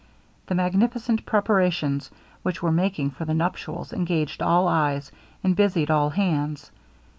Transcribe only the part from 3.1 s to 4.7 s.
for the nuptials, engaged all